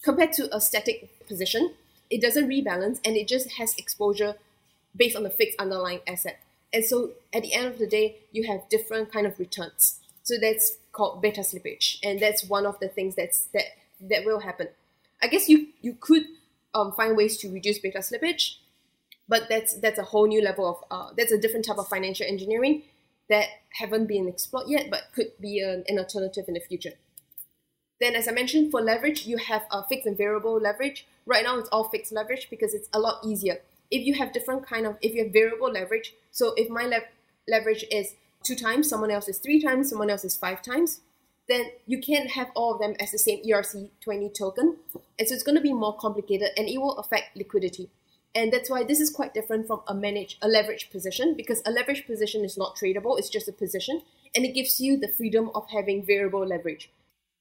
[0.02, 1.74] Compared to a static position,
[2.10, 4.36] it doesn't rebalance and it just has exposure
[4.96, 6.40] based on the fixed underlying asset.
[6.74, 10.00] And so at the end of the day, you have different kind of returns.
[10.24, 13.64] So that's called beta slippage, and that's one of the things that's that
[14.00, 14.68] that will happen.
[15.24, 16.26] I guess you you could
[16.76, 18.58] um, find ways to reduce beta slippage,
[19.28, 22.28] but that's that's a whole new level of uh, that's a different type of financial
[22.28, 22.84] engineering
[23.30, 26.94] that haven't been explored yet, but could be an, an alternative in the future.
[28.00, 31.06] Then, as I mentioned, for leverage, you have a fixed and variable leverage.
[31.30, 33.60] Right now, it's all fixed leverage because it's a lot easier.
[33.92, 37.08] If you have different kind of, if you have variable leverage, so if my le-
[37.48, 41.02] leverage is two times, someone else is three times, someone else is five times,
[41.48, 44.78] then you can't have all of them as the same ERC20 token.
[45.20, 47.92] And so it's going to be more complicated and it will affect liquidity.
[48.34, 51.72] And that's why this is quite different from a managed, a leverage position because a
[51.72, 54.02] leverage position is not tradable, it's just a position
[54.36, 56.90] and it gives you the freedom of having variable leverage.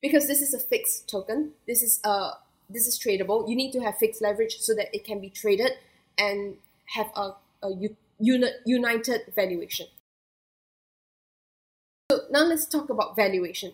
[0.03, 2.33] Because this is a fixed token, this is a
[2.69, 3.49] this is tradable.
[3.49, 5.73] You need to have fixed leverage so that it can be traded
[6.19, 7.71] and have a, a
[8.19, 9.87] unit, united valuation.
[12.11, 13.73] So now let's talk about valuation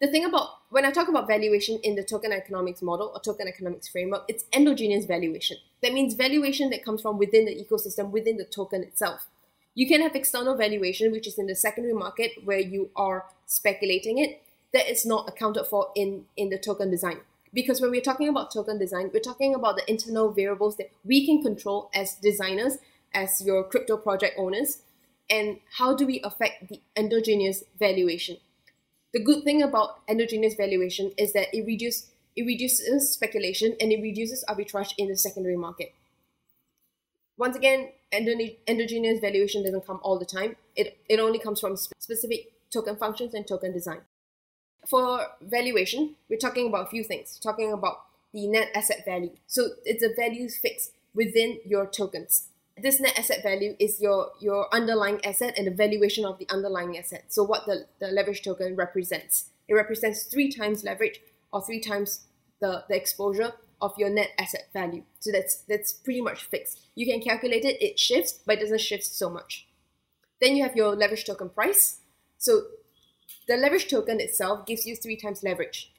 [0.00, 3.48] the thing about when I talk about valuation in the token economics model or token
[3.48, 5.56] economics framework, it's endogenous valuation.
[5.82, 9.26] That means valuation that comes from within the ecosystem, within the token itself.
[9.74, 14.18] You can have external valuation, which is in the secondary market where you are speculating
[14.18, 17.20] it, that is not accounted for in, in the token design.
[17.52, 21.24] Because when we're talking about token design, we're talking about the internal variables that we
[21.24, 22.78] can control as designers,
[23.14, 24.82] as your crypto project owners,
[25.28, 28.36] and how do we affect the endogenous valuation?
[29.12, 34.02] The good thing about endogenous valuation is that it reduces it reduces speculation and it
[34.02, 35.94] reduces arbitrage in the secondary market.
[37.38, 40.56] Once again, endogenous valuation doesn't come all the time.
[40.74, 44.00] It, it only comes from specific token functions and token design.
[44.88, 47.38] For valuation, we're talking about a few things.
[47.38, 49.30] We're talking about the net asset value.
[49.46, 52.48] So it's a value fixed within your tokens.
[52.80, 56.96] This net asset value is your, your underlying asset and the valuation of the underlying
[56.98, 57.24] asset.
[57.28, 59.46] So what the, the leverage token represents.
[59.66, 61.20] It represents three times leverage
[61.52, 62.26] or three times
[62.60, 65.02] the, the exposure of your net asset value.
[65.20, 66.80] So that's that's pretty much fixed.
[66.94, 69.66] You can calculate it, it shifts, but it doesn't shift so much.
[70.40, 71.98] Then you have your leverage token price.
[72.38, 72.62] So
[73.48, 75.92] the leverage token itself gives you three times leverage.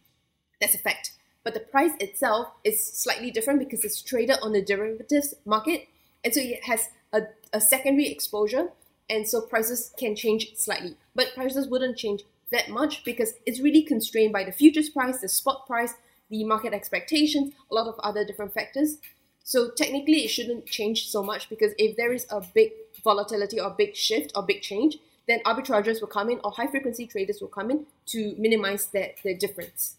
[0.60, 1.12] That's a fact.
[1.44, 5.88] But the price itself is slightly different because it's traded on the derivatives market.
[6.24, 7.22] And so it has a,
[7.54, 8.72] a secondary exposure.
[9.10, 10.98] And so prices can change slightly.
[11.16, 15.30] But prices wouldn't change that much because it's really constrained by the futures price, the
[15.30, 15.94] spot price,
[16.30, 18.98] the market expectations, a lot of other different factors.
[19.44, 23.70] So technically, it shouldn't change so much because if there is a big volatility or
[23.70, 24.98] big shift or big change,
[25.28, 29.16] then arbitrageurs will come in or high frequency traders will come in to minimize that
[29.24, 29.98] the difference.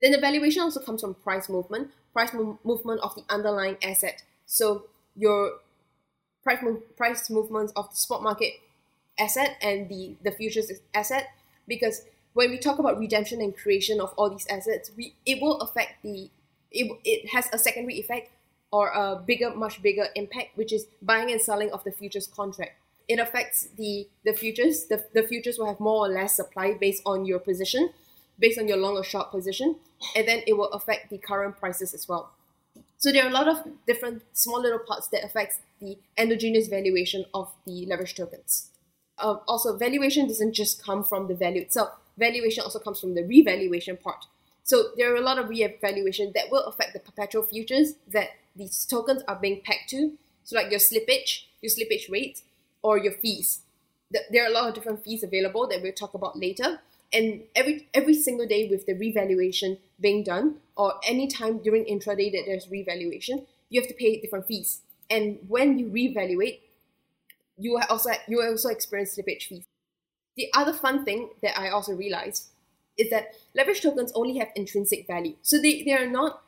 [0.00, 4.22] Then the valuation also comes from price movement, price mo- movement of the underlying asset.
[4.46, 5.60] So your
[6.44, 8.54] price mo- price movements of the spot market
[9.18, 11.30] asset and the the futures asset
[11.68, 15.60] because when we talk about redemption and creation of all these assets, we it will
[15.60, 16.30] affect the
[16.72, 18.30] it, it has a secondary effect
[18.72, 22.77] or a bigger, much bigger impact, which is buying and selling of the futures contract.
[23.08, 24.84] It affects the the futures.
[24.84, 27.90] The, the futures will have more or less supply based on your position,
[28.38, 29.76] based on your long or short position,
[30.14, 32.32] and then it will affect the current prices as well.
[32.98, 37.24] So there are a lot of different small little parts that affects the endogenous valuation
[37.32, 38.70] of the leverage tokens.
[39.16, 43.22] Uh, also, valuation doesn't just come from the value itself valuation also comes from the
[43.22, 44.26] revaluation part.
[44.64, 48.84] So there are a lot of revaluation that will affect the perpetual futures that these
[48.84, 50.12] tokens are being pegged to.
[50.44, 52.42] So like your slippage, your slippage rate,
[52.82, 53.60] or your fees.
[54.10, 56.80] There are a lot of different fees available that we'll talk about later.
[57.12, 62.30] And every every single day with the revaluation being done, or any time during intraday
[62.32, 64.80] that there's revaluation, you have to pay different fees.
[65.10, 66.60] And when you revaluate,
[67.56, 69.64] you also you also experience slippage fees.
[70.36, 72.48] The other fun thing that I also realized
[72.96, 75.36] is that leverage tokens only have intrinsic value.
[75.42, 76.42] So they, they are not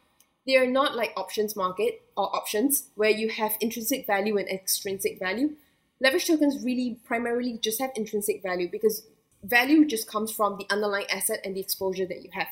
[0.46, 5.18] they are not like options market or options where you have intrinsic value and extrinsic
[5.18, 5.56] value.
[6.00, 9.06] Leverage tokens really primarily just have intrinsic value because
[9.42, 12.48] value just comes from the underlying asset and the exposure that you have.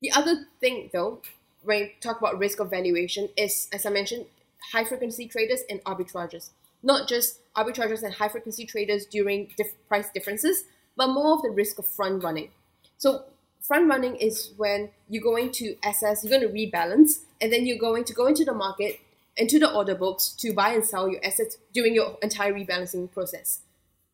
[0.00, 1.20] The other thing though,
[1.62, 4.26] when we talk about risk of valuation is, as I mentioned,
[4.72, 6.50] high frequency traders and arbitrages
[6.82, 10.64] not just arbitrageurs and high frequency traders during diff- price differences,
[10.96, 12.50] but more of the risk of front running.
[12.98, 13.24] So
[13.60, 17.78] front running is when you're going to assess, you're going to rebalance, and then you're
[17.78, 19.00] going to go into the market,
[19.40, 23.60] into the order books to buy and sell your assets during your entire rebalancing process.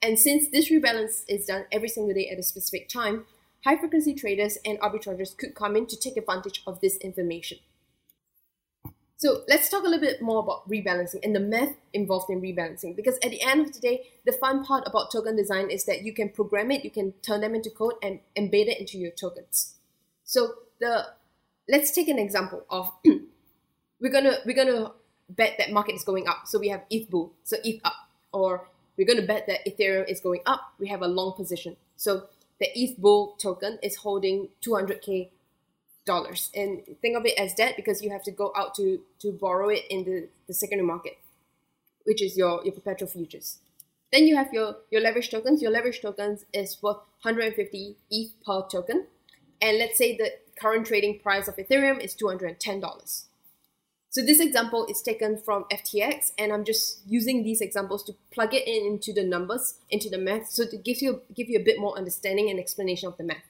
[0.00, 3.26] And since this rebalance is done every single day at a specific time,
[3.64, 7.58] high frequency traders and arbitrageurs could come in to take advantage of this information.
[9.18, 12.94] So let's talk a little bit more about rebalancing and the math involved in rebalancing.
[12.94, 16.02] Because at the end of the day, the fun part about token design is that
[16.02, 19.10] you can program it, you can turn them into code and embed it into your
[19.10, 19.74] tokens.
[20.24, 21.06] So the
[21.68, 22.92] let's take an example of
[24.00, 24.92] we're gonna we're gonna
[25.28, 26.46] bet that market is going up.
[26.46, 27.94] So we have ETH bull, so ETH up,
[28.32, 30.72] or we're gonna bet that Ethereum is going up.
[30.78, 31.76] We have a long position.
[31.96, 32.28] So
[32.60, 35.30] the ETH bull token is holding 200k
[36.06, 39.32] dollars and think of it as debt because you have to go out to to
[39.32, 41.18] borrow it in the, the secondary market
[42.04, 43.58] which is your your perpetual futures
[44.12, 48.62] then you have your your leverage tokens your leverage tokens is worth 150 eth per
[48.68, 49.06] token
[49.60, 53.24] and let's say the current trading price of ethereum is $210
[54.16, 58.54] so this example is taken from ftx and i'm just using these examples to plug
[58.54, 61.62] it in into the numbers into the math so to give you give you a
[61.62, 63.44] bit more understanding and explanation of the math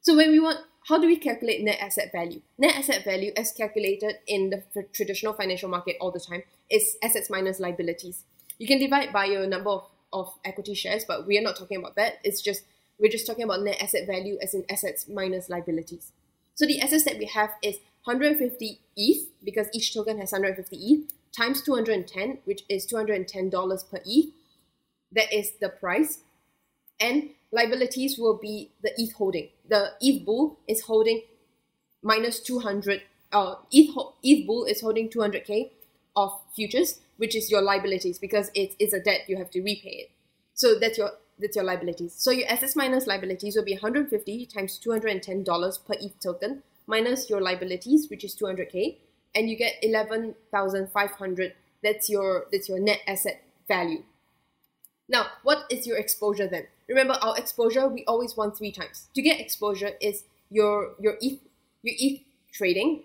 [0.00, 0.58] so when we want
[0.88, 2.40] how do we calculate net asset value?
[2.58, 7.28] Net asset value, as calculated in the traditional financial market all the time, is assets
[7.28, 8.24] minus liabilities.
[8.58, 11.78] You can divide by your number of, of equity shares, but we are not talking
[11.78, 12.14] about that.
[12.24, 12.64] It's just
[12.98, 16.12] we're just talking about net asset value as in assets minus liabilities.
[16.54, 21.12] So the assets that we have is 150 ETH because each token has 150 ETH
[21.36, 24.32] times 210, which is $210 per ETH.
[25.12, 26.20] That is the price.
[26.98, 29.48] And liabilities will be the ETH holding.
[29.68, 31.22] The ETH bull is holding
[32.02, 33.02] minus 200,
[33.32, 35.70] uh, ETH, ETH bull is holding 200k
[36.16, 39.90] of futures, which is your liabilities because it is a debt, you have to repay
[39.90, 40.10] it.
[40.54, 42.12] So that's your that's your liabilities.
[42.18, 47.40] So your assets minus liabilities will be 150 times $210 per ETH token minus your
[47.40, 48.96] liabilities, which is 200k,
[49.34, 51.54] and you get 11,500.
[51.82, 54.02] That's your that's your net asset value.
[55.08, 56.66] Now, what is your exposure then?
[56.88, 59.08] Remember, our exposure we always want three times.
[59.14, 61.40] To get exposure is your your ETH
[61.82, 62.20] your ETH
[62.52, 63.02] trading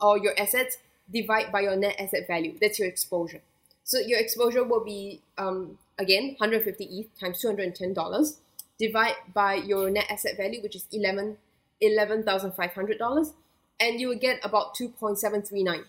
[0.00, 0.78] or your assets
[1.12, 2.56] divide by your net asset value.
[2.60, 3.42] That's your exposure.
[3.84, 8.38] So your exposure will be um, again 150 ETH times 210 dollars
[8.78, 11.36] divide by your net asset value, which is 11
[11.82, 13.32] $11,500,
[13.80, 15.84] and you will get about 2.739.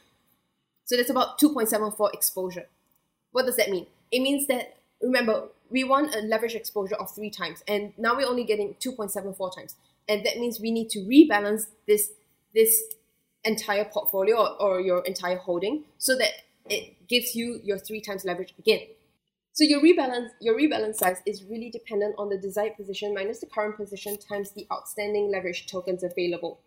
[0.86, 2.68] So that's about 2.74 exposure.
[3.32, 3.88] What does that mean?
[4.12, 8.28] It means that, remember, we want a leverage exposure of three times, and now we're
[8.28, 9.76] only getting 2.74 times.
[10.08, 12.12] And that means we need to rebalance this,
[12.54, 12.82] this
[13.44, 16.32] entire portfolio or, or your entire holding so that
[16.70, 18.82] it gives you your three times leverage again.
[19.56, 23.46] So your rebalance your rebalance size is really dependent on the desired position minus the
[23.46, 26.60] current position times the outstanding leverage tokens available.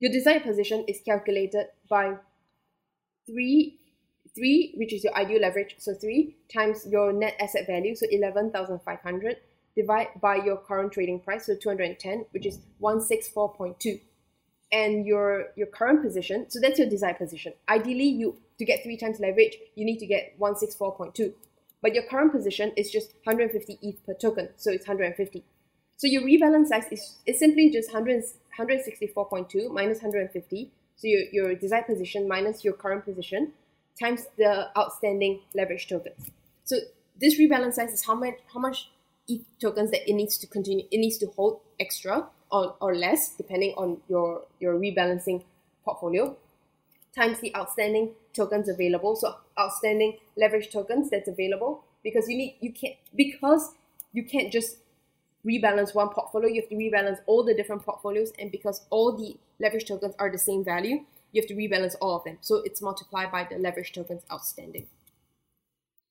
[0.00, 2.14] Your desired position is calculated by
[3.26, 3.78] three
[4.34, 8.50] three, which is your ideal leverage, so three times your net asset value, so eleven
[8.50, 9.36] thousand five hundred,
[9.76, 13.28] divide by your current trading price, so two hundred and ten, which is one six
[13.28, 13.98] four point two,
[14.72, 17.52] and your your current position, so that's your desired position.
[17.68, 21.32] Ideally, you to get three times leverage, you need to get 164.2.
[21.80, 25.44] But your current position is just 150 ETH per token, so it's 150.
[25.96, 28.22] So your rebalance size is, is simply just 100,
[28.58, 30.70] 164.2 minus 150.
[30.94, 33.52] So your, your desired position minus your current position
[34.00, 36.30] times the outstanding leverage tokens.
[36.64, 36.76] So
[37.20, 38.90] this rebalance size is how much how much
[39.28, 43.34] ETH tokens that it needs to continue it needs to hold extra or, or less
[43.36, 45.44] depending on your your rebalancing
[45.84, 46.36] portfolio
[47.14, 49.16] times the outstanding tokens available.
[49.16, 53.74] So outstanding leverage tokens that's available because you need you can't because
[54.12, 54.76] you can't just
[55.46, 59.36] rebalance one portfolio, you have to rebalance all the different portfolios, and because all the
[59.58, 62.38] leverage tokens are the same value, you have to rebalance all of them.
[62.40, 64.86] So it's multiplied by the leverage tokens outstanding.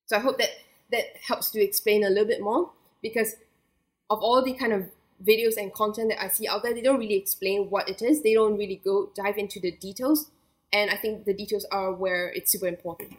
[0.08, 0.50] So I hope that
[0.92, 2.72] that helps to explain a little bit more
[3.02, 3.36] because
[4.10, 4.90] of all the kind of
[5.26, 8.22] videos and content that I see out there, they don't really explain what it is.
[8.22, 10.32] They don't really go dive into the details
[10.74, 13.14] and I think the details are where it's super important.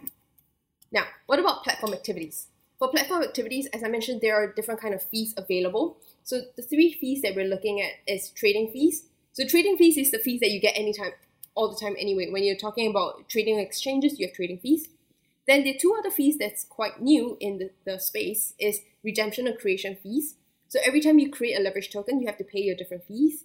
[0.91, 2.49] Now, what about platform activities?
[2.79, 5.99] For platform activities, as I mentioned, there are different kind of fees available.
[6.25, 9.07] So the three fees that we're looking at is trading fees.
[9.33, 11.13] So trading fees is the fees that you get anytime,
[11.55, 12.31] all the time anyway.
[12.31, 14.89] When you're talking about trading exchanges, you have trading fees.
[15.47, 19.57] Then the two other fees that's quite new in the, the space is redemption or
[19.57, 20.35] creation fees.
[20.69, 23.45] So every time you create a leverage token, you have to pay your different fees.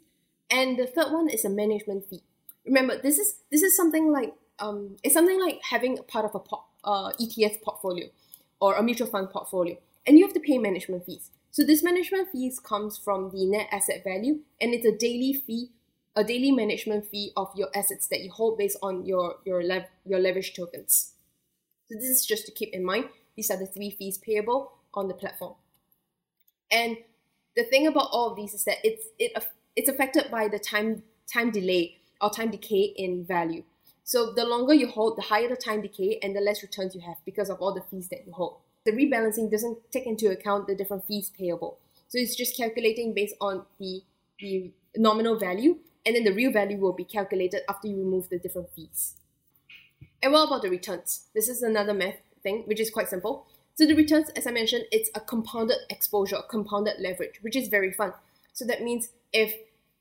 [0.49, 2.23] And the third one is a management fee
[2.67, 6.35] remember this is this is something like um, it's something like having a part of
[6.35, 8.07] a po- uh, ETF portfolio
[8.59, 11.29] or a mutual fund portfolio, and you have to pay management fees.
[11.51, 15.69] So this management fees comes from the net asset value, and it's a daily fee,
[16.15, 19.89] a daily management fee of your assets that you hold based on your your lev-
[20.05, 21.13] your leverage tokens.
[21.89, 23.05] So this is just to keep in mind.
[23.35, 25.55] These are the three fees payable on the platform.
[26.71, 26.97] And
[27.55, 29.31] the thing about all of these is that it's it
[29.75, 33.63] it's affected by the time time delay or time decay in value.
[34.03, 37.01] So the longer you hold, the higher the time decay and the less returns you
[37.01, 38.57] have because of all the fees that you hold.
[38.85, 41.79] The rebalancing doesn't take into account the different fees payable.
[42.07, 44.01] So it's just calculating based on the,
[44.39, 48.39] the nominal value and then the real value will be calculated after you remove the
[48.39, 49.15] different fees.
[50.23, 51.27] And what about the returns?
[51.35, 53.45] This is another math thing, which is quite simple.
[53.75, 57.91] So the returns, as I mentioned, it's a compounded exposure, compounded leverage, which is very
[57.91, 58.13] fun.
[58.53, 59.53] So that means if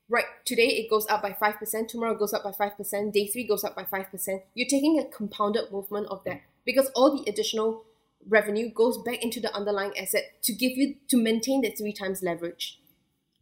[0.09, 3.63] right today it goes up by 5%, tomorrow goes up by 5%, day three goes
[3.63, 4.41] up by 5%.
[4.53, 7.83] You're taking a compounded movement of that because all the additional
[8.27, 12.21] revenue goes back into the underlying asset to give you to maintain that three times
[12.21, 12.79] leverage.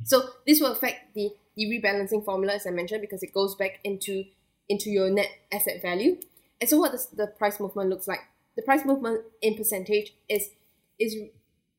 [0.04, 3.80] So this will affect the, the rebalancing formula as I mentioned because it goes back
[3.84, 4.26] into
[4.68, 6.18] into your net asset value.
[6.60, 8.20] And so what does the price movement looks like?
[8.56, 10.50] The price movement in percentage is
[11.00, 11.16] is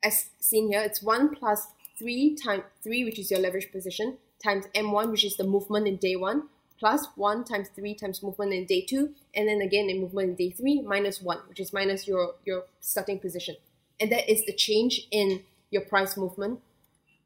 [0.03, 1.67] as seen here, it's one plus
[1.99, 5.97] three times three, which is your leverage position, times m1, which is the movement in
[5.97, 6.43] day 1,
[6.79, 10.35] plus 1 times 3 times movement in day 2, and then again in movement in
[10.37, 13.57] day 3, minus 1, which is minus your, your starting position.
[13.99, 16.61] And that is the change in your price movement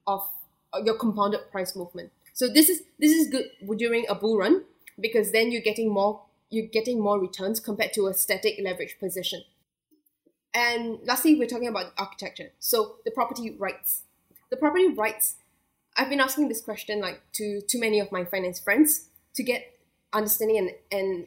[0.07, 0.29] of
[0.73, 2.13] uh, your compounded price movement.
[2.33, 3.47] So this is this is good
[3.77, 4.65] during a bull run
[4.99, 9.43] because then you're getting more you're getting more returns compared to a static leverage position.
[10.53, 12.51] And lastly, we're talking about architecture.
[12.59, 14.03] So the property rights.
[14.51, 15.37] The property rights
[15.97, 19.78] I've been asking this question like to too many of my finance friends to get
[20.12, 21.26] understanding and, and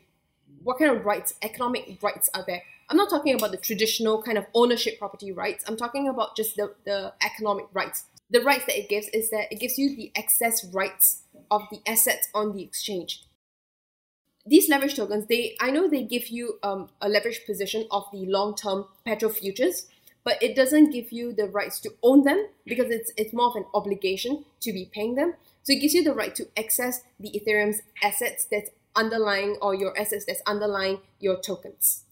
[0.64, 2.64] what kind of rights, economic rights are there.
[2.89, 5.64] I'm not talking about the traditional kind of ownership property rights.
[5.68, 8.05] I'm talking about just the, the economic rights.
[8.30, 11.80] The rights that it gives is that it gives you the excess rights of the
[11.86, 13.24] assets on the exchange.
[14.45, 18.26] These leverage tokens, they I know they give you um, a leverage position of the
[18.26, 19.88] long-term petro futures,
[20.24, 23.55] but it doesn't give you the rights to own them because it's it's more of
[23.55, 25.36] an obligation to be paying them.
[25.63, 29.97] So it gives you the right to access the Ethereum's assets that's underlying or your
[29.97, 32.03] assets that's underlying your tokens.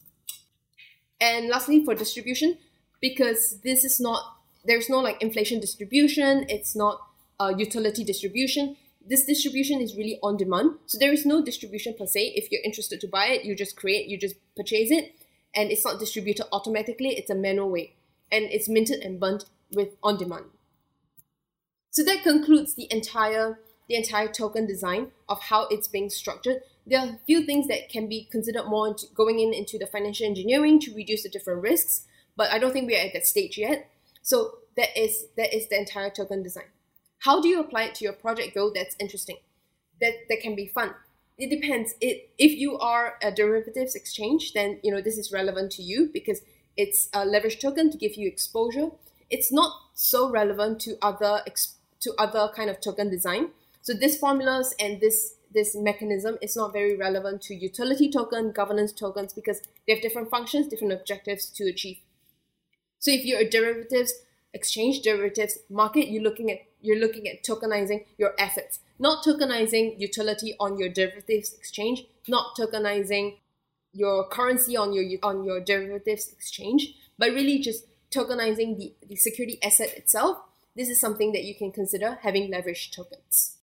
[1.20, 2.58] And lastly, for distribution,
[3.00, 7.02] because this is not, there's no like inflation distribution, it's not
[7.40, 8.78] a utility distribution.
[9.06, 10.78] This distribution is really on demand.
[10.86, 12.34] So there is no distribution per se.
[12.36, 15.16] If you're interested to buy it, you just create, you just purchase it,
[15.56, 17.94] and it's not distributed automatically, it's a manual way.
[18.32, 20.46] And it's minted and burnt with on demand.
[21.92, 23.60] So that concludes the entire
[23.90, 26.62] the entire token design of how it's being structured.
[26.88, 30.26] There are a few things that can be considered more going in into the financial
[30.26, 32.08] engineering to reduce the different risks,
[32.38, 33.90] but I don't think we are at that stage yet.
[34.22, 36.72] So that is that is the entire token design.
[37.20, 38.72] How do you apply it to your project though?
[38.74, 39.38] That's interesting.
[40.00, 40.96] That that can be fun.
[41.38, 41.94] It depends.
[42.00, 46.10] It if you are a derivatives exchange, then you know this is relevant to you
[46.14, 46.42] because
[46.78, 48.90] it's a leverage token to give you exposure.
[49.30, 51.42] It's not so relevant to other
[52.02, 53.50] to other kind of token design.
[53.82, 58.94] So this formulas and this this mechanism is not very relevant to utility token, governance
[58.94, 61.98] tokens because they have different functions, different objectives to achieve.
[63.00, 64.14] So if you're a derivatives
[64.54, 70.56] exchange derivatives market, you're looking at you're looking at tokenizing your assets, not tokenizing utility
[70.60, 73.38] on your derivatives exchange, not tokenizing
[73.94, 79.58] your currency on your on your derivatives exchange, but really just tokenizing the, the security
[79.64, 80.38] asset itself
[80.76, 83.58] this is something that you can consider having leveraged tokens.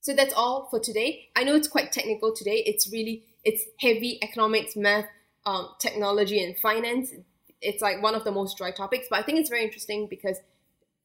[0.00, 1.28] So that's all for today.
[1.36, 2.62] I know it's quite technical today.
[2.66, 5.06] It's really it's heavy economics, math,
[5.44, 7.12] um, technology, and finance.
[7.60, 10.38] It's like one of the most dry topics, but I think it's very interesting because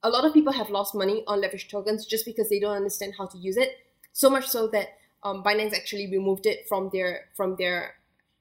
[0.04, 3.14] a lot of people have lost money on leveraged tokens just because they don't understand
[3.18, 3.78] how to use it.
[4.14, 4.90] So much so that
[5.24, 7.96] um, Binance actually removed it from their from their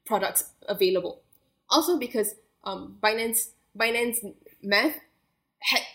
[0.06, 1.20] products available.
[1.70, 4.96] Also because um, Binance Binance Math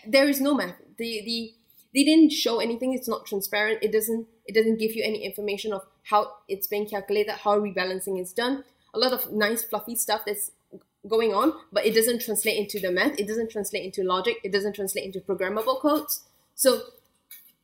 [0.06, 0.76] there is no math.
[0.98, 1.54] The the
[1.94, 2.92] they didn't show anything.
[2.92, 3.82] It's not transparent.
[3.82, 8.20] It doesn't it doesn't give you any information of how it's being calculated, how rebalancing
[8.20, 8.64] is done.
[8.92, 10.50] A lot of nice fluffy stuff that's
[11.08, 13.18] going on, but it doesn't translate into the math.
[13.18, 14.36] It doesn't translate into logic.
[14.42, 16.22] It doesn't translate into programmable codes.
[16.54, 16.82] So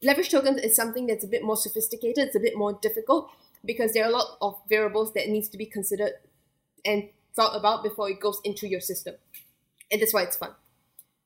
[0.02, 2.26] leverage tokens is something that's a bit more sophisticated.
[2.26, 3.30] It's a bit more difficult
[3.64, 6.12] because there are a lot of variables that needs to be considered
[6.84, 9.14] and thought about before it goes into your system.
[9.90, 10.52] And that's why it's fun.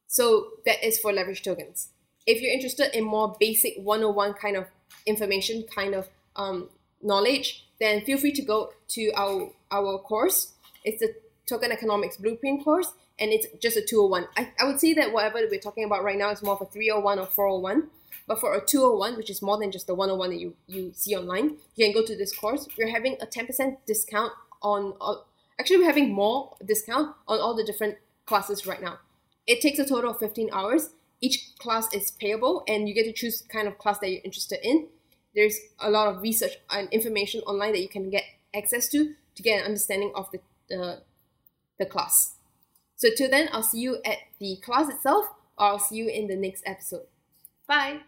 [0.06, 1.88] So that is for leverage tokens.
[2.26, 4.66] If you're interested in more basic 101 kind of
[5.06, 6.70] information, kind of um,
[7.02, 10.54] knowledge, then feel free to go to our our course.
[10.84, 11.14] It's the
[11.46, 14.26] Token Economics Blueprint course, and it's just a 201.
[14.36, 16.66] I, I would say that whatever we're talking about right now is more of a
[16.66, 17.88] 301 or 401.
[18.26, 21.14] But for a 201, which is more than just the 101 that you, you see
[21.14, 22.68] online, you can go to this course.
[22.78, 25.16] We're having a 10% discount on, uh,
[25.60, 28.98] actually, we're having more discount on all the different classes right now.
[29.46, 30.90] It takes a total of 15 hours.
[31.20, 34.58] Each class is payable and you get to choose kind of class that you're interested
[34.62, 34.88] in.
[35.34, 39.42] There's a lot of research and information online that you can get access to to
[39.42, 41.02] get an understanding of the, the,
[41.78, 42.33] the class.
[42.96, 45.26] So till then, I'll see you at the class itself
[45.58, 47.06] or I'll see you in the next episode.
[47.66, 48.00] Bye!